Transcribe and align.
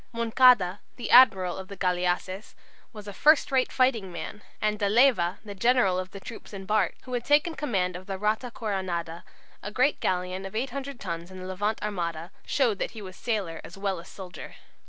Moncada, 0.13 0.79
the 0.95 1.11
admiral 1.11 1.59
of 1.59 1.67
the 1.67 1.77
galleasses, 1.77 2.55
was 2.91 3.07
a 3.07 3.13
"first 3.13 3.51
rate 3.51 3.71
fighting 3.71 4.11
man," 4.11 4.41
and 4.59 4.79
De 4.79 4.89
Leyva, 4.89 5.37
the 5.45 5.53
general 5.53 5.99
of 5.99 6.09
the 6.09 6.19
troops 6.19 6.55
embarked, 6.55 7.01
who 7.03 7.13
had 7.13 7.23
taken 7.23 7.53
command 7.53 7.95
of 7.95 8.07
the 8.07 8.17
"Rata 8.17 8.49
Coronada," 8.49 9.23
a 9.61 9.69
great 9.69 9.99
galleon 9.99 10.43
of 10.43 10.55
800 10.55 10.99
tons 10.99 11.29
in 11.29 11.37
the 11.39 11.45
Levant 11.45 11.79
armada, 11.83 12.31
showed 12.47 12.79
that 12.79 12.97
he 12.97 13.01
was 13.03 13.15
sailor 13.15 13.61
as 13.63 13.77
well 13.77 13.99
as 13.99 14.07
soldier. 14.09 14.55